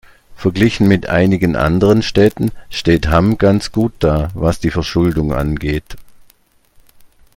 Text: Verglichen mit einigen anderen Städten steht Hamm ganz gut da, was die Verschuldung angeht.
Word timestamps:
Verglichen 0.35 0.87
mit 0.87 1.09
einigen 1.09 1.55
anderen 1.55 2.01
Städten 2.01 2.49
steht 2.71 3.09
Hamm 3.09 3.37
ganz 3.37 3.71
gut 3.71 3.93
da, 3.99 4.29
was 4.33 4.59
die 4.59 4.71
Verschuldung 4.71 5.31
angeht. 5.31 5.95